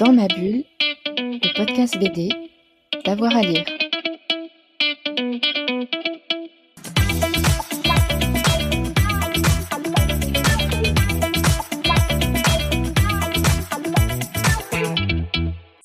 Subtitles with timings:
[0.00, 0.64] Dans ma bulle,
[1.16, 2.28] le podcast BD,
[3.04, 3.64] d'avoir à lire.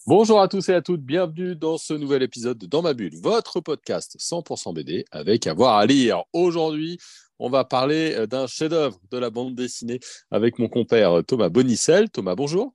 [0.07, 3.15] Bonjour à tous et à toutes, bienvenue dans ce nouvel épisode de Dans ma bulle,
[3.21, 6.23] votre podcast 100% BD avec avoir à lire.
[6.33, 6.97] Aujourd'hui,
[7.37, 9.99] on va parler euh, d'un chef-d'œuvre de la bande dessinée
[10.31, 12.09] avec mon compère Thomas Bonicel.
[12.09, 12.73] Thomas, bonjour.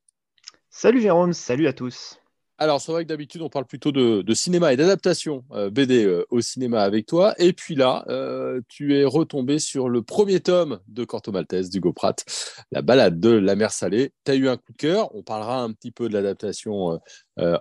[0.77, 2.19] Salut Jérôme, salut à tous.
[2.59, 6.27] Alors, c'est vrai que d'habitude, on parle plutôt de, cinéma et d'adaptation euh, BD euh,
[6.31, 7.33] au cinéma avec toi.
[7.39, 11.93] Et puis là, euh, tu es retombé sur le premier tome de Corto Maltese d'Hugo
[11.93, 12.25] Pratt,
[12.73, 14.13] La balade de la mer salée.
[14.25, 15.15] Tu as eu un coup de cœur.
[15.15, 17.01] On parlera un petit peu de l'adaptation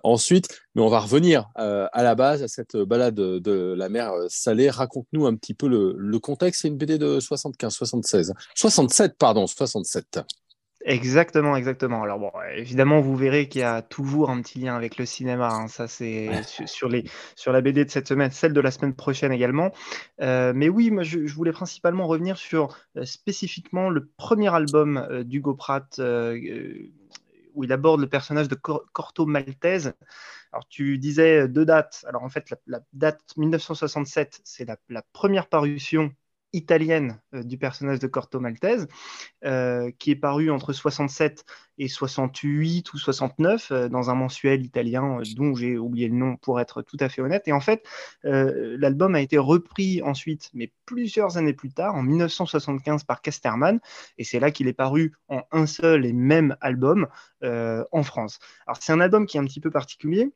[0.04, 4.72] ensuite, mais on va revenir à la base, à cette balade de la mer salée.
[4.72, 6.62] Raconte-nous un petit peu le, le contexte.
[6.62, 10.20] C'est une BD de 75, 76, 67, pardon, 67.
[10.86, 12.04] Exactement, exactement.
[12.04, 15.48] Alors bon, évidemment, vous verrez qu'il y a toujours un petit lien avec le cinéma.
[15.50, 15.68] hein.
[15.70, 17.06] Ça, c'est sur, les,
[17.38, 19.72] sur la BD de cette semaine, celle de la semaine prochaine également.
[20.22, 24.98] Euh, mais oui, moi, je, je voulais principalement revenir sur euh, spécifiquement le premier album
[24.98, 26.38] euh, d'Hugo Pratt, euh,
[27.54, 29.94] où il aborde le personnage de Cor- Corto Maltese.
[30.52, 32.04] Alors, tu disais deux dates.
[32.10, 36.12] Alors, en fait, la, la date 1967, c'est la, la première parution
[36.54, 38.88] italienne euh, du personnage de Corto Maltese,
[39.44, 41.44] euh, qui est paru entre 67
[41.80, 46.62] et 68 ou 69 euh, dans un mensuel italien dont j'ai oublié le nom pour
[46.62, 47.48] être tout à fait honnête.
[47.48, 47.84] Et en fait,
[48.24, 53.80] l'album a été repris ensuite, mais plusieurs années plus tard, en 1975 par Casterman,
[54.18, 57.08] et c'est là qu'il est paru en un seul et même album
[57.42, 58.40] en France.
[58.68, 60.32] Alors c'est un album qui est un petit peu particulier.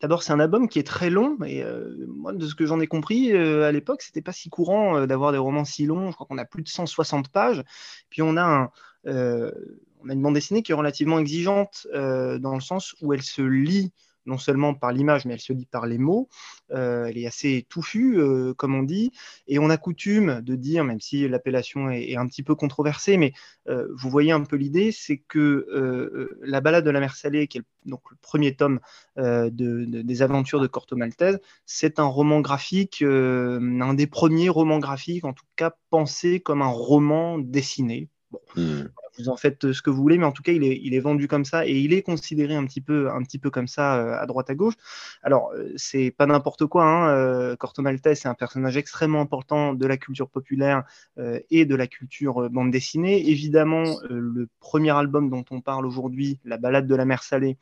[0.00, 2.80] D'abord, c'est un album qui est très long, et euh, moi, de ce que j'en
[2.80, 6.10] ai compris, euh, à l'époque, c'était pas si courant euh, d'avoir des romans si longs.
[6.10, 7.62] Je crois qu'on a plus de 160 pages.
[8.08, 8.70] Puis on a, un,
[9.06, 13.42] on a une bande dessinée qui est relativement exigeante dans le sens où elle se
[13.42, 13.92] lit
[14.26, 16.28] non seulement par l'image, mais elle se lit par les mots.
[16.72, 19.12] Euh, elle est assez touffue, euh, comme on dit.
[19.48, 23.32] Et on a coutume de dire, même si l'appellation est, un petit peu controversée, mais
[23.68, 27.58] euh, vous voyez un peu l'idée, c'est que la balade de la mer salée, qui
[27.58, 28.80] est le, donc le premier tome
[29.16, 34.78] de, de- des aventures de Corto Maltese, c'est un roman graphique, un des premiers romans
[34.78, 38.08] graphiques, en tout cas pensé comme un roman dessiné.
[38.54, 38.82] Hmm.
[39.22, 41.28] Vous en faites ce que vous voulez, mais en tout cas, il est, est vendu
[41.28, 44.20] comme ça et il est considéré un petit peu, un petit peu comme ça euh,
[44.20, 44.74] à droite à gauche.
[45.22, 46.84] Alors, euh, c'est pas n'importe quoi.
[46.84, 47.08] Hein.
[47.10, 50.84] euh, Corto Maltese, c'est un personnage extrêmement important de la culture populaire
[51.18, 53.28] euh, et de la culture euh, bande dessinée.
[53.28, 57.56] Évidemment, euh, le premier album dont on parle aujourd'hui, La balade de la mer salée,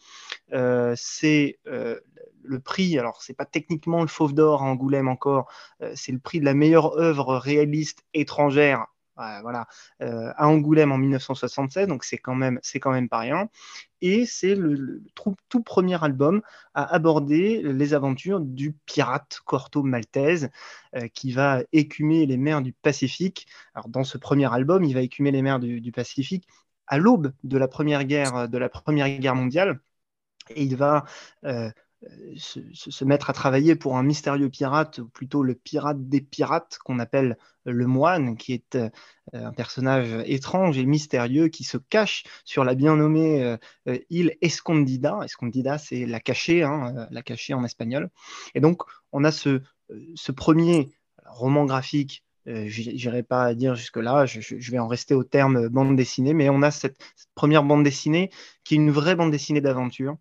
[0.52, 1.98] euh, c'est euh,
[2.42, 2.98] le prix.
[2.98, 5.50] Alors, c'est pas techniquement le Fauve d'or à Angoulême encore,
[5.82, 8.86] euh, c'est le prix de la meilleure œuvre réaliste étrangère
[9.43, 9.67] voilà,
[10.03, 13.49] euh, à Angoulême en 1976, donc c'est quand même, c'est quand même pas rien.
[14.01, 15.03] Et c'est le,
[15.49, 16.43] tout, premier album
[16.75, 20.51] à aborder les aventures du pirate Corto Maltese,
[20.97, 23.47] euh, qui va écumer les mers du Pacifique.
[23.75, 26.47] Alors dans ce premier album, il va écumer les mers du, du Pacifique
[26.87, 29.81] à l'aube de la première guerre, de la première guerre mondiale,
[30.50, 31.05] et il va
[31.45, 31.71] euh,
[32.36, 36.98] se, mettre à travailler pour un mystérieux pirate, ou plutôt le pirate des pirates, qu'on
[36.98, 38.88] appelle le moine, qui est euh,
[39.32, 43.56] un personnage étrange et mystérieux qui se cache sur la bien nommée euh,
[43.88, 45.20] euh, île Escondida.
[45.25, 48.10] Escondida, c'est la cachée, hein, la cachée en espagnol.
[48.54, 48.82] Et donc,
[49.12, 49.60] on a ce,
[50.37, 50.91] premier
[51.26, 52.25] roman graphique.
[52.47, 56.62] Euh, J'irai pas dire jusque-là, je, vais en rester au terme bande dessinée, mais on
[56.62, 56.98] a cette
[57.34, 58.31] première bande dessinée
[58.64, 60.16] qui est une vraie bande dessinée d'aventure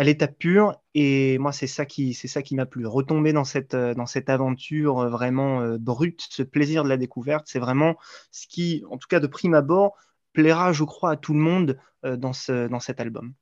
[0.00, 0.76] à l'état pur.
[0.94, 2.86] Et moi, c'est ça qui, c'est ça qui m'a plu.
[2.86, 6.96] Retomber dans cette, euh, dans cette aventure euh, vraiment euh, brute, ce plaisir de la
[6.96, 7.96] découverte, c'est vraiment
[8.32, 9.92] ce qui, en tout cas de prime abord,
[10.32, 13.34] plaira, je crois, à tout le monde dans, ce, dans cet album.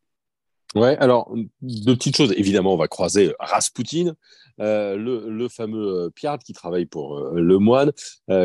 [0.75, 1.33] Ouais, alors,
[1.63, 2.33] deux petites choses.
[2.37, 4.15] Évidemment, on va croiser Rasputin,
[4.59, 4.97] le,
[5.31, 7.93] le fameux pirate qui travaille pour le moine,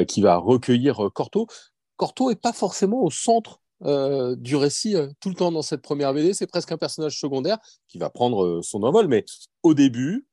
[0.07, 1.47] qui va recueillir euh, Corto.
[1.95, 5.81] Corto est pas forcément au centre euh, du récit euh, tout le temps dans cette
[5.81, 6.33] première BD.
[6.33, 7.57] C'est presque un personnage secondaire
[7.87, 9.25] qui va prendre euh, son envol, mais
[9.61, 10.25] au début,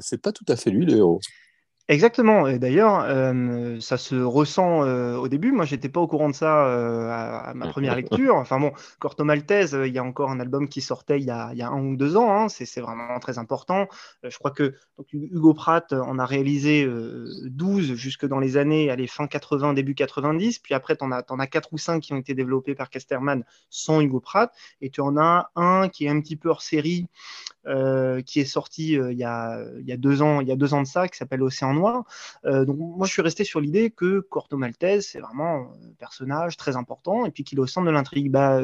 [0.00, 1.20] c'est pas tout à fait lui le héros.
[1.90, 2.46] Exactement.
[2.46, 3.04] Et d'ailleurs,
[3.80, 5.50] ça se ressent au début.
[5.50, 8.36] Moi, j'étais pas au courant de ça à, ma première lecture.
[8.36, 8.70] Enfin bon,
[9.00, 11.96] Corto Maltese, il y a encore un album qui sortait il y a, un ou
[11.96, 12.32] deux ans.
[12.32, 12.48] Hein.
[12.48, 13.88] C'est vraiment très important.
[14.22, 14.76] Je crois que
[15.12, 19.96] Hugo Pratt en a réalisé euh, 12 jusque dans les années, allez, fin 80, début
[19.96, 20.60] 90.
[20.60, 22.88] Puis après, tu en as, t'en as 4 ou 5 qui ont été développés par
[22.88, 24.52] Casterman sans Hugo Pratt.
[24.80, 27.08] Et tu en as un qui est un petit peu hors série,
[27.64, 30.82] qui est sorti il, y a, y a deux ans, il y a deux ans
[30.82, 32.04] de ça, qui s'appelle Océan Noir
[32.44, 32.66] noir.
[32.66, 36.76] donc moi, je suis resté sur l'idée que Corto Maltese, c'est vraiment un personnage très
[36.76, 38.30] important et puis qu'il est au centre de l'intrigue.
[38.30, 38.60] Bah,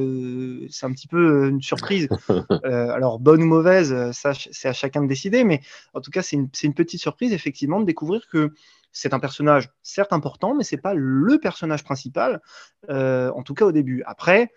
[0.71, 2.09] c'est un petit peu une surprise.
[2.65, 5.61] alors, bonne ou mauvaise, ça, c'est à chacun de décider, mais
[5.95, 8.53] en tout cas, c'est une, une petite surprise, effectivement, de découvrir que
[8.97, 12.41] c'est un personnage certes important, mais c'est pas le personnage principal,
[12.89, 14.03] euh, en tout cas au début.
[14.07, 14.53] Après,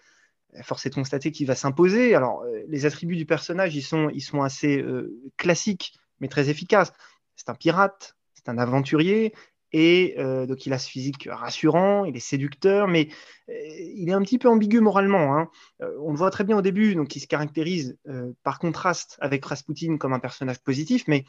[0.64, 2.16] force est de constater qu'il va s'imposer.
[2.16, 6.50] Alors, euh, les attributs du personnage, ils sont, ils sont assez euh, classiques, mais très
[6.50, 6.94] efficaces.
[7.36, 9.34] C'est un pirate, c'est un aventurier,
[9.72, 13.10] et euh, donc, il a ce physique rassurant, il est séducteur, mais
[13.50, 13.54] euh,
[13.96, 15.38] il est un petit peu ambigu moralement.
[15.38, 15.50] Hein.
[15.82, 17.98] Euh, on le voit très bien au début, donc il se caractérise
[18.44, 21.26] par contraste avec Rasputin comme un personnage positif, mais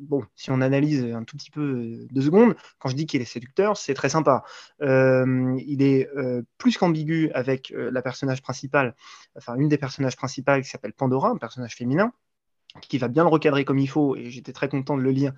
[0.00, 3.26] bon, si on analyse un tout petit peu deux secondes, quand je dis qu'il est
[3.26, 4.44] séducteur, c'est très sympa.
[4.80, 6.08] il est
[6.58, 8.94] plus qu'ambigu avec la personnage principale,
[9.36, 12.12] enfin une des personnages principales qui s'appelle Pandora, un personnage féminin
[12.80, 15.32] qui va bien le recadrer comme il faut, et j'étais très content de le lire.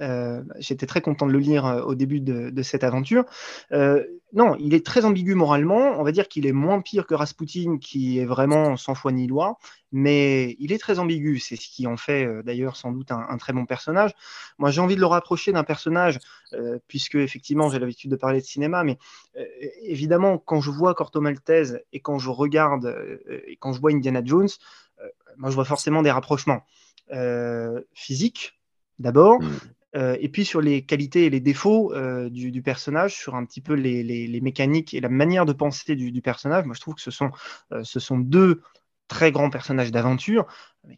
[0.00, 3.24] Euh, j'étais très content de le lire euh, au début de, cette aventure.
[3.72, 5.98] Euh, non, il est très ambigu moralement.
[5.98, 9.28] On va dire qu'il est moins pire que Rasputin, qui est vraiment sans foi ni
[9.28, 9.58] loi,
[9.92, 11.38] mais il est très ambigu.
[11.38, 14.12] C'est ce qui en fait d'ailleurs sans doute un, très bon personnage.
[14.58, 16.18] Moi, j'ai envie de le rapprocher d'un personnage,
[16.88, 18.98] puisque effectivement j'ai l'habitude de parler de cinéma, mais
[19.82, 22.92] évidemment quand je vois Corto Maltese et quand je regarde
[23.46, 24.48] et quand je vois Indiana Jones,
[25.36, 26.62] moi je vois forcément des rapprochements.
[27.12, 28.58] Euh, physique
[28.98, 29.50] d'abord, mm.
[29.96, 33.60] euh, et puis sur les qualités et les défauts euh, du, personnage, sur un petit
[33.60, 36.64] peu les, mécaniques et la manière de penser du, personnage.
[36.64, 37.30] Moi, je trouve que ce sont,
[37.82, 38.62] ce sont deux
[39.06, 40.46] très grands personnages d'aventure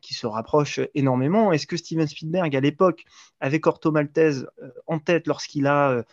[0.01, 1.51] qui se rapprochent énormément.
[1.51, 3.05] Est-ce que Steven Spielberg, à l'époque,
[3.41, 4.47] avait Corto Maltese
[4.87, 6.05] en tête lorsqu'il a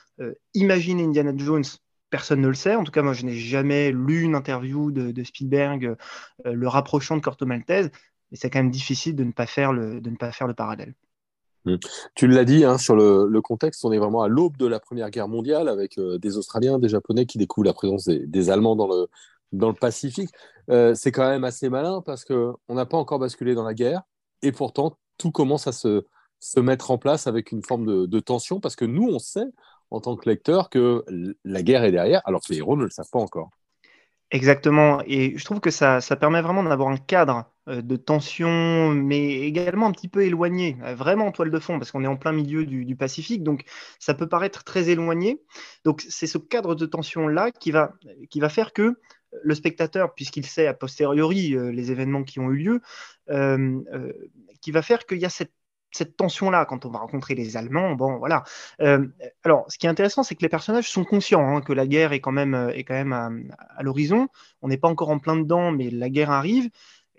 [0.56, 1.66] imaginé Indiana Jones?
[2.10, 2.76] Personne ne le sait.
[2.76, 5.96] En tout cas, moi, je n'ai jamais lu une interview de, de Spielberg
[6.46, 7.92] le rapprochant de Corto Maltese
[8.34, 10.56] et c'est quand même difficile de ne pas faire le, de ne pas faire le
[10.56, 10.96] parallèle.
[11.66, 11.76] Mmh.
[12.16, 15.10] Tu l'as dit hein, sur le, contexte, on est vraiment à l'aube de la Première
[15.12, 18.88] Guerre mondiale avec euh, des Australiens, des Japonais qui découvrent la présence des, Allemands dans
[18.88, 19.08] le,
[19.54, 20.32] dans le Pacifique.
[20.70, 24.02] Euh, c'est quand même assez malin parce qu'on n'a pas encore basculé dans la guerre
[24.42, 26.04] et pourtant tout commence à se,
[26.40, 29.48] se mettre en place avec une forme de, de, tension parce que nous, on sait
[29.92, 31.06] en tant que lecteur que
[31.46, 33.52] la guerre est derrière alors que les héros ne le savent pas encore.
[34.32, 35.02] Exactement.
[35.06, 39.88] Et je trouve que ça, ça permet vraiment d'avoir un cadre de tension, mais également
[39.88, 42.34] un petit peu éloigné, euh, vraiment en toile de fond, parce qu'on est en plein
[42.34, 43.64] milieu du, Pacifique, donc
[44.00, 45.42] ça peut paraître très éloigné.
[45.84, 47.94] Donc c'est ce cadre de tension-là qui va,
[48.30, 49.00] qui va faire que
[49.44, 52.82] le spectateur, puisqu'il sait a posteriori euh, les événements qui ont eu lieu,
[54.62, 55.54] qui va faire qu'il y a cette
[55.94, 57.94] cette tension-là quand on va rencontrer les Allemands.
[57.94, 58.44] Bon, voilà.
[58.82, 59.08] Euh,
[59.44, 62.14] alors, ce qui est intéressant, c'est que les personnages sont conscients hein, que la guerre
[62.14, 64.28] est quand même, euh, est quand même à, l'horizon.
[64.62, 66.70] On n'est pas encore en plein dedans, mais la guerre arrive.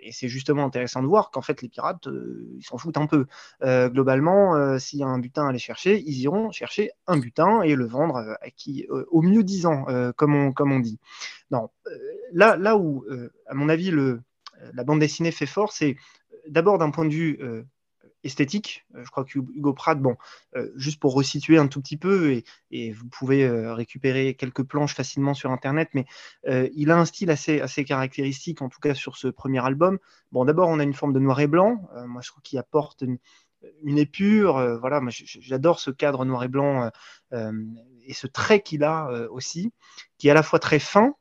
[0.04, 3.06] Et c'est justement intéressant de voir qu'en fait, les pirates, euh, ils s'en foutent un
[3.06, 3.26] peu.
[3.62, 7.74] globalement, s'il y a un butin à aller chercher, ils iront chercher un butin et
[7.74, 8.38] le vendre
[9.10, 9.86] au mieux 10 ans,
[10.16, 10.98] comme, on, comme on dit.
[11.50, 11.70] Non,
[12.32, 13.04] là, là où,
[13.46, 13.90] à mon avis,
[14.72, 15.96] la bande dessinée fait fort, c'est
[16.48, 17.38] d'abord d'un point de vue
[18.24, 18.84] esthétique.
[18.94, 20.16] Euh, je crois que Hugo Pratt, bon,
[20.56, 24.94] euh, juste pour resituer un tout petit peu, et, vous pouvez euh, récupérer quelques planches
[24.94, 26.06] facilement sur Internet, mais
[26.74, 29.98] il a un style assez, assez caractéristique, en tout cas sur ce premier album.
[30.32, 31.88] Bon, d'abord, on a une forme de noir et blanc.
[32.06, 34.78] moi, je trouve qu'il apporte une, épure.
[34.80, 36.90] voilà, j'adore ce cadre noir et blanc
[37.32, 39.72] et ce trait qu'il a aussi,
[40.18, 41.14] qui est à la fois très fin,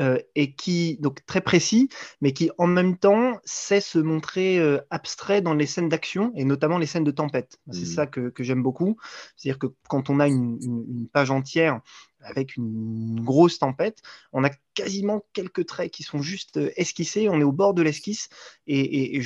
[0.00, 1.88] euh, et qui donc très précis,
[2.20, 6.44] mais qui en même temps sait se montrer euh, abstrait dans les scènes d'action et
[6.44, 7.58] notamment les scènes de tempête.
[7.70, 7.84] C'est mmh.
[7.84, 8.96] ça que, j'aime beaucoup.
[9.36, 11.80] C'est-à-dire que quand on a une, page entière
[12.20, 17.28] avec une grosse tempête, on a quasiment quelques traits qui sont juste euh, esquissés.
[17.28, 18.28] On est au bord de l'esquisse
[18.66, 19.20] et,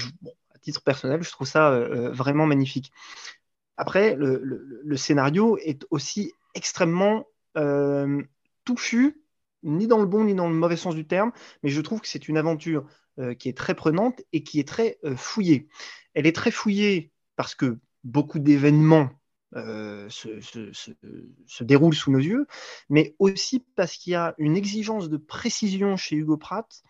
[0.55, 1.71] à titre personnel, je trouve ça
[2.11, 2.91] vraiment magnifique.
[3.77, 7.27] Après, le, scénario est aussi extrêmement
[8.65, 9.21] touffu
[9.63, 11.33] ni dans le bon ni dans le mauvais sens du terme,
[11.63, 12.87] mais je trouve que c'est une aventure
[13.19, 15.69] euh, qui est très prenante et qui est très euh, fouillée.
[16.13, 19.09] Elle est très fouillée parce que beaucoup d'événements
[19.55, 22.47] euh, se, déroulent sous nos yeux,
[22.91, 26.83] mais aussi parce qu'il y a une exigence de précision chez Hugo Pratt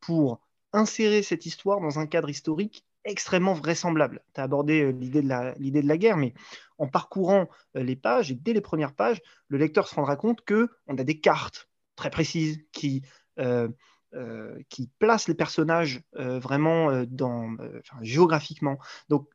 [0.00, 0.40] pour
[0.72, 4.24] insérer cette histoire dans un cadre historique extrêmement vraisemblable.
[4.34, 6.32] Tu as abordé l'idée de, la, de la guerre, mais
[6.78, 10.96] en parcourant les pages, et dès les premières pages, le lecteur se rendra compte qu'on
[10.96, 13.02] a des cartes très précise qui,
[13.38, 13.68] euh,
[14.14, 17.56] euh, qui place les personnages euh, vraiment dans,
[18.02, 18.78] géographiquement.
[19.08, 19.28] Donc,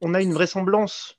[0.00, 1.18] on a une vraisemblance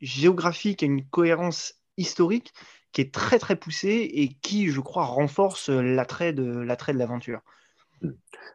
[0.00, 2.52] géographique et une cohérence historique
[2.92, 7.40] qui est très très poussée et qui, je crois, renforce l'attrait de l'attrait de l'aventure.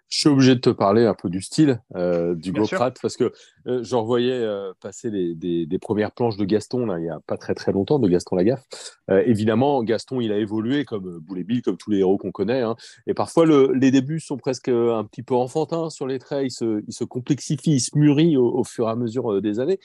[0.08, 3.34] Je suis obligé de te parler un peu du style euh, du Goprat parce que
[3.68, 7.38] euh, j'en revoyais euh, passer des, premières planches de Gaston là, il n'y a pas
[7.38, 8.64] très très longtemps, de Gaston Lagaffe.
[9.10, 12.62] évidemment, Gaston, il a évolué comme Boulet Bill, comme tous les héros qu'on connaît.
[12.62, 12.76] Hein.
[13.08, 16.46] et parfois, les débuts sont presque un petit peu enfantins sur les traits.
[16.46, 16.52] Il
[16.94, 19.80] se, complexifie, il se mûrit au, fur et à mesure des années.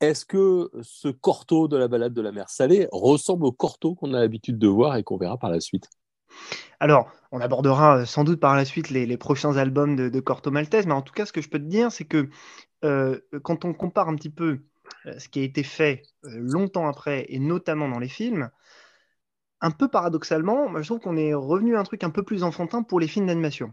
[0.00, 4.12] Est-ce que ce corto de la balade de la mer salée ressemble au corto qu'on
[4.12, 5.88] a l'habitude de voir et qu'on verra par la suite?
[6.80, 10.86] Alors, on abordera euh, sans doute par la suite les, prochains albums de, Corto Maltese,
[10.86, 12.28] mais en tout cas, ce que je peux te dire, c'est que
[12.84, 14.60] euh, quand on compare un petit peu
[15.06, 18.50] euh, ce qui a été fait longtemps après, et notamment dans les films,
[19.62, 22.82] un peu paradoxalement, je trouve qu'on est revenu à un truc un peu plus enfantin
[22.82, 23.72] pour les films d'animation.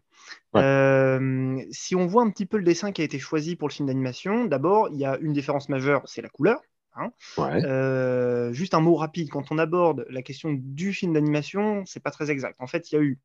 [0.56, 3.88] si on voit un petit peu le dessin qui a été choisi pour le film
[3.88, 6.62] d'animation, d'abord, il y a une différence majeure, c'est la couleur.
[6.96, 7.12] Hein.
[7.40, 12.12] Euh, juste un mot rapide, quand on aborde la question du film d'animation, c'est pas
[12.12, 12.56] très exact.
[12.60, 13.20] En fait, il y a eu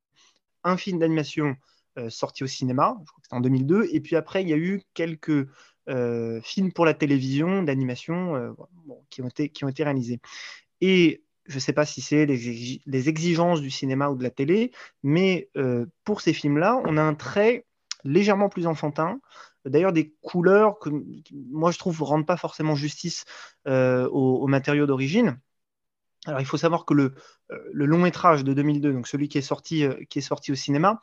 [0.65, 1.57] un film d'animation
[1.99, 4.53] euh, sorti au cinéma, je crois que c'était en 2002, et puis après, il y
[4.53, 5.49] a eu quelques
[5.89, 8.55] euh, films pour la télévision d'animation
[9.11, 10.21] qui, ont été, qui ont été réalisés.
[10.81, 14.31] Et je ne sais pas si c'est les, les, exigences du cinéma ou de la
[14.31, 14.71] télé,
[15.03, 15.51] mais
[16.05, 17.65] pour ces films-là, on a un trait
[18.05, 19.21] légèrement plus enfantin,
[19.69, 20.91] D'ailleurs, des couleurs que
[21.51, 23.25] moi je trouve ne rendent pas forcément justice
[23.67, 25.39] euh, aux, matériaux d'origine.
[26.27, 27.15] Alors, il faut savoir que le,
[27.53, 29.95] euh, long métrage de 2002, donc celui qui est sorti, euh,
[30.51, 31.01] au cinéma,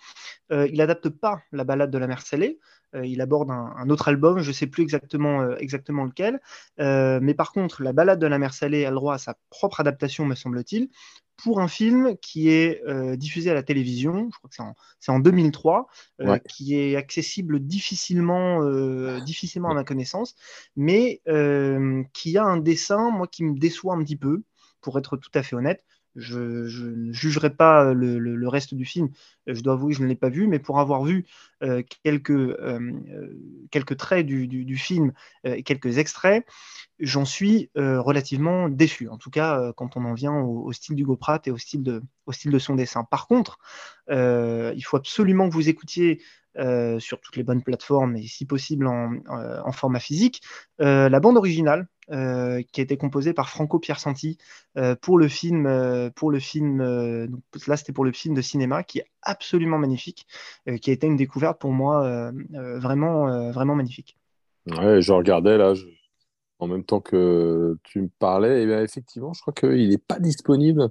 [0.51, 2.59] il n'adapte pas la balade de la mer salée.
[2.93, 6.39] il aborde un, autre album, je ne sais plus exactement, exactement lequel.
[6.77, 9.79] mais par contre, la balade de la mer salée a le droit à sa propre
[9.79, 10.89] adaptation, me semble-t-il
[11.37, 14.55] pour un film qui est euh, diffusé à la télévision, je crois que
[14.99, 15.87] c'est en, 2003,
[16.21, 20.35] euh, qui est accessible difficilement, euh, difficilement à ma connaissance,
[20.75, 21.21] mais
[22.13, 24.43] qui a un dessin, moi, qui me déçoit un petit peu,
[24.81, 25.83] pour être tout à fait honnête.
[26.15, 29.09] Je, ne jugerai pas le, reste du film,
[29.47, 31.25] je dois avouer que je ne l'ai pas vu, mais pour avoir vu
[32.03, 32.57] quelques,
[33.71, 35.11] quelques traits du, film
[35.43, 36.45] et quelques extraits,
[36.99, 39.09] j'en suis relativement déçu.
[39.09, 42.59] En tout cas, quand on en vient au, style du Pratt et au style de
[42.59, 43.03] son dessin.
[43.03, 43.59] Par contre,
[44.09, 46.21] il faut absolument que vous écoutiez
[46.99, 50.41] sur toutes les bonnes plateformes et si possible en, format physique,
[50.79, 54.37] la bande originale qui a été composée par Franco Piersanti
[55.01, 56.81] pour le film, pour le film
[57.67, 60.27] là c'était pour le film de cinéma qui est absolument magnifique,
[60.81, 64.17] qui a été une découverte pour moi vraiment, vraiment magnifique.
[64.67, 65.73] Ouais, je regardais là,
[66.59, 70.19] en même temps que tu me parlais, et bien effectivement, je crois qu'il n'est pas
[70.19, 70.89] disponible.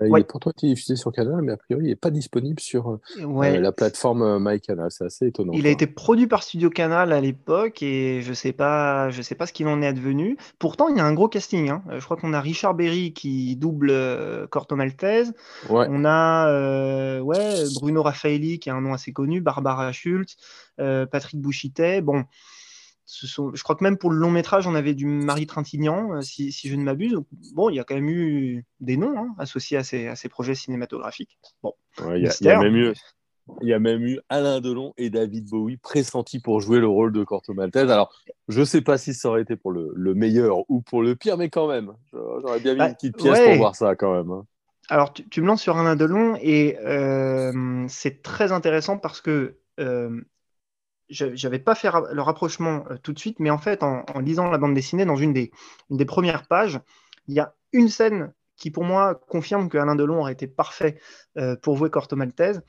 [0.00, 2.60] Euh, il est pourtant été diffusé sur Canal, mais a priori, il n'est pas disponible
[2.60, 4.90] sur euh, euh, la plateforme MyCanal.
[4.90, 5.52] C'est assez étonnant.
[5.54, 9.22] Il a été produit par Studio Canal à l'époque et je ne sais, pas, je
[9.22, 10.36] sais pas ce qu'il en est advenu.
[10.58, 11.70] Pourtant, il y a un gros casting.
[11.70, 11.82] Hein.
[11.90, 13.92] Je crois qu'on a Richard Berry qui double
[14.50, 15.32] Corto Maltese.
[15.68, 20.36] On a ouais, Bruno Raffaelli qui a un nom assez connu, Barbara Schultz,
[20.76, 22.02] Patrick Bouchitet.
[22.02, 22.24] Bon
[23.08, 26.52] je crois que même pour le long métrage, on avait du Marie Trintignant, euh, si,
[26.52, 27.16] je ne m'abuse.
[27.54, 31.38] Bon, il y a quand même eu des noms hein, associés à ces, projets cinématographiques.
[31.62, 31.72] Bon,
[32.14, 32.92] il, y a, même eu,
[33.62, 37.12] il y a même eu Alain Delon et David Bowie pressentis pour jouer le rôle
[37.12, 37.90] de Corto Maltese.
[37.90, 38.12] Alors,
[38.48, 41.38] je ne sais pas si ça aurait été pour le, meilleur ou pour le pire,
[41.38, 44.30] mais quand même, j'aurais bien mis bah, une petite pièce pour voir ça quand même.
[44.30, 44.44] Hein.
[44.90, 50.20] Alors, tu, me lances sur Alain Delon et euh, c'est très intéressant parce que euh,
[51.10, 54.58] j'avais pas fait le rapprochement euh, tout de suite, mais en fait, en, lisant la
[54.58, 55.50] bande dessinée, dans une des,
[55.90, 56.80] des, premières pages,
[57.26, 60.98] il y a une scène qui, pour moi, confirme que Alain Delon aurait été parfait
[61.36, 62.62] euh, pour jouer Corto Maltese.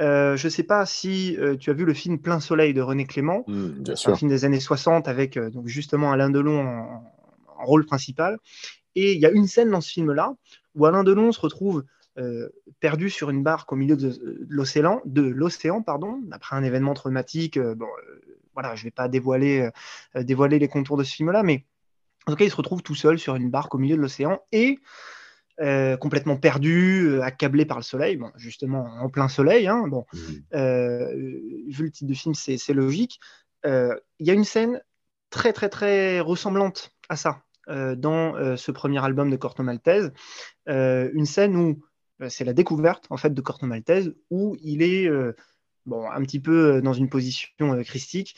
[0.00, 3.06] Euh, je ne sais pas si tu as vu le film Plein Soleil de René
[3.06, 7.04] Clément, mmh, un film des années 60 avec donc justement Alain Delon en,
[7.58, 8.38] en, rôle principal.
[8.94, 10.34] Et il y a une scène dans ce film-là
[10.74, 11.84] où Alain Delon se retrouve
[12.18, 12.50] euh,
[12.80, 14.12] perdu sur une barque au milieu de,
[14.46, 17.56] l'océan, de l'océan, pardon, après un événement traumatique.
[17.56, 19.70] Euh, bon, euh, voilà, je ne vais pas dévoiler,
[20.14, 21.64] dévoiler les contours de ce film-là, mais
[22.26, 24.42] en tout cas, il se retrouve tout seul sur une barque au milieu de l'océan
[24.52, 24.78] et
[26.00, 29.68] complètement perdu, accablé par le soleil, bon, justement en plein soleil.
[29.68, 30.18] Hein, bon, mmh.
[31.70, 33.20] vu le titre du film, c'est logique.
[33.64, 34.82] Il y a une scène
[35.30, 40.12] très très très ressemblante à ça dans ce premier album de Corto Maltese,
[40.66, 41.82] une scène où
[42.28, 45.34] c'est la découverte en fait de Corto Maltese où il est euh,
[45.86, 47.48] bon, un petit peu euh, dans une position
[47.84, 48.36] christique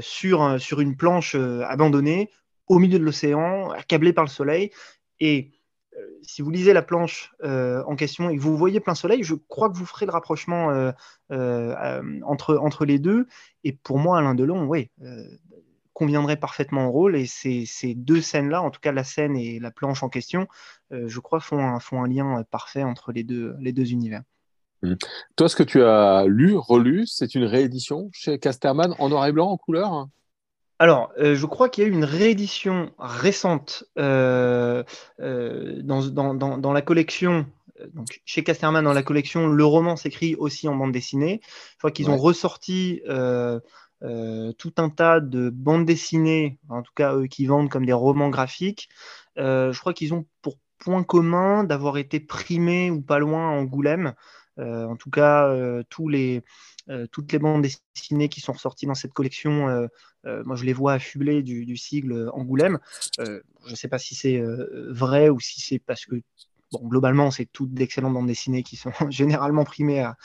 [0.00, 2.30] sur, sur une planche abandonnée
[2.66, 4.70] au milieu de l'océan, accablé par le soleil.
[5.20, 5.52] Et
[6.22, 9.70] si vous lisez la planche en question et que vous voyez plein soleil, je crois
[9.70, 10.92] que vous ferez le rapprochement
[11.30, 13.26] entre, entre les deux.
[13.64, 14.90] Et pour moi, Alain Delon, oui,
[15.96, 17.16] conviendrait parfaitement au rôle.
[17.16, 20.46] Et ces, ces deux scènes-là, en tout cas la scène et la planche en question,
[20.92, 23.92] euh, je crois, font un, font un lien euh, parfait entre les deux, les deux
[23.92, 24.22] univers.
[24.82, 24.94] Mmh.
[25.36, 29.32] Toi, ce que tu as lu, relu, c'est une réédition chez Casterman en noir et
[29.32, 30.08] blanc, en couleur?
[30.78, 34.84] Alors, euh, je crois qu'il y a eu une réédition récente euh,
[35.20, 37.46] euh, dans, la collection,
[37.94, 41.40] donc chez Casterman, dans la collection, le roman s'écrit aussi en bande dessinée.
[41.72, 43.00] Je crois qu'ils ont ressorti
[44.00, 48.30] tout un tas de bandes dessinées, en tout cas eux qui vendent comme des romans
[48.30, 48.88] graphiques.
[49.36, 54.14] je crois qu'ils ont pour point commun d'avoir été primés ou pas loin à Angoulême.
[54.58, 55.48] en tout cas,
[56.88, 59.88] euh, toutes les bandes dessinées qui sont ressorties dans cette collection, euh,
[60.24, 62.78] euh, moi je les vois affublées du, sigle Angoulême.
[63.18, 64.40] je ne sais pas si c'est
[64.88, 66.22] vrai ou si c'est parce que
[66.72, 70.16] Bon, globalement, c'est toutes d'excellentes bandes dessinées qui sont généralement primées à,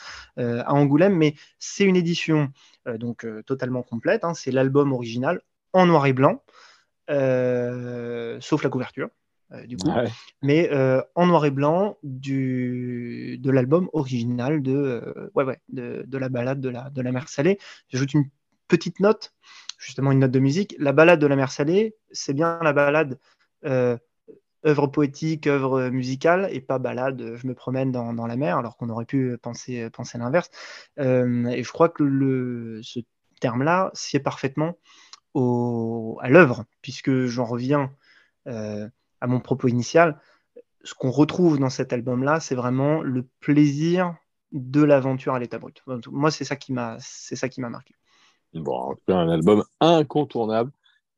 [0.72, 2.52] Angoulême, mais c'est une édition
[2.98, 4.24] donc totalement complète.
[4.24, 4.34] Hein.
[4.34, 5.40] c'est l'album original
[5.72, 6.42] en noir et blanc,
[7.08, 9.08] sauf la couverture.
[9.52, 9.90] Euh, du coup,
[10.42, 16.04] mais euh, en noir et blanc du, de l'album original de, euh, ouais, ouais, de,
[16.06, 17.58] de, la balade de la, de la mer Salée.
[17.88, 18.24] J'ajoute une
[18.68, 19.34] petite note,
[19.78, 20.74] justement une note de musique.
[20.78, 23.18] La balade de la mer Salée, c'est bien la balade
[24.66, 28.76] œuvre poétique, œuvre musicale, et pas balade, je me promène dans, dans la mer, alors
[28.76, 30.50] qu'on aurait pu penser, penser l'inverse.
[30.98, 33.00] et je crois que le, ce
[33.40, 34.78] terme-là sied parfaitement
[35.34, 37.90] au, à l'œuvre, puisque j'en reviens
[38.46, 40.20] à mon propos initial,
[40.84, 44.16] ce qu'on retrouve dans cet album-là, c'est vraiment le plaisir
[44.52, 45.82] de l'aventure à l'état brut.
[46.10, 47.94] Moi, c'est ça qui m'a, c'est ça qui m'a marqué.
[48.54, 50.72] Bon, un album incontournable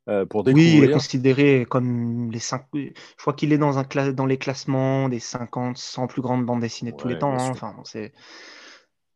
[0.08, 0.72] euh, pour découvrir.
[0.72, 2.66] Oui, il est considéré comme les cinq.
[2.74, 6.60] Je crois qu'il est dans un dans les classements des 50, 100 plus grandes bandes
[6.60, 7.32] dessinées de tous les temps.
[7.32, 7.50] Hein.
[7.50, 8.12] Enfin, c'est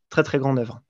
[0.08, 0.80] très très grande œuvre.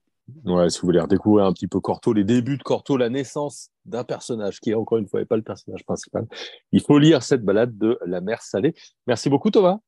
[0.45, 3.71] Ouais, si vous voulez redécouvrir un petit peu Corto, les débuts de Corto, la naissance
[3.87, 6.26] d'un personnage qui, encore une fois, n'est pas le personnage principal,
[6.71, 8.75] il faut lire cette balade de La mer salée.
[9.07, 9.78] Merci beaucoup, Thomas.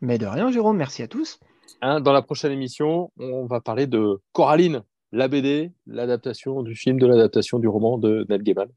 [0.00, 0.78] Mais de rien, Jérôme.
[0.78, 1.38] Merci à tous.
[1.82, 4.82] Hein, dans la prochaine émission, on va parler de Coraline,
[5.12, 8.68] la BD, l'adaptation du film, de l'adaptation du roman de Neil Gaiman.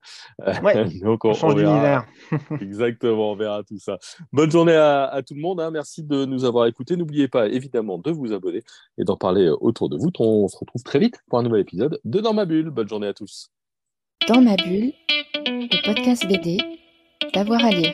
[0.63, 2.05] Ouais, Donc on, change d'univers.
[2.61, 3.97] Exactement, on verra tout ça.
[4.31, 5.59] Bonne journée à, tout le monde.
[5.59, 5.71] Hein.
[5.71, 6.95] Merci de nous avoir écoutés.
[6.95, 8.61] N'oubliez pas évidemment de vous abonner
[8.97, 10.11] et d'en parler autour de vous.
[10.19, 12.69] On se retrouve très vite pour un nouvel épisode de Dans ma bulle.
[12.69, 13.49] Bonne journée à tous.
[14.27, 14.93] Dans ma bulle,
[15.45, 16.57] le podcast BD,
[17.33, 17.93] d'avoir à lire.